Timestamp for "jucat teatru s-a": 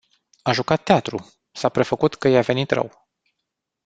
0.53-1.69